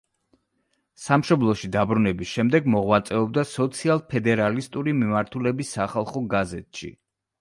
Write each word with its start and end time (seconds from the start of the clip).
სამშობლოში 1.01 1.67
დაბრუნების 1.75 2.31
შემდეგ 2.37 2.69
მოღვაწეობდა 2.75 3.43
სოციალ-ფედერალისტური 3.51 4.97
მიმართულების 5.03 5.75
„სახალხო 5.79 6.25
გაზეთში“. 6.35 6.91